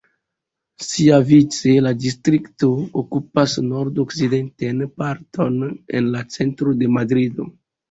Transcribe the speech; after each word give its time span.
Siavice 0.85 1.73
la 1.87 1.91
distrikto 2.05 2.71
okupas 3.03 3.55
nordokcidentan 3.67 4.83
parton 5.05 5.63
en 6.01 6.11
la 6.19 6.27
centro 6.39 6.77
de 6.83 6.93
Madrido. 6.99 7.51